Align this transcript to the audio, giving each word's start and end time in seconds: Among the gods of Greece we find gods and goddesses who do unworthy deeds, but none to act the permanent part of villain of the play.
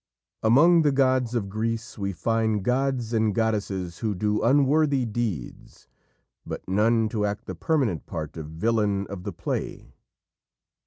Among 0.41 0.81
the 0.81 0.91
gods 0.91 1.35
of 1.35 1.47
Greece 1.47 1.95
we 1.95 2.11
find 2.11 2.63
gods 2.63 3.13
and 3.13 3.35
goddesses 3.35 3.99
who 3.99 4.15
do 4.15 4.41
unworthy 4.41 5.05
deeds, 5.05 5.87
but 6.43 6.67
none 6.67 7.07
to 7.09 7.23
act 7.23 7.45
the 7.45 7.53
permanent 7.53 8.07
part 8.07 8.35
of 8.35 8.47
villain 8.47 9.05
of 9.11 9.25
the 9.25 9.31
play. 9.31 9.93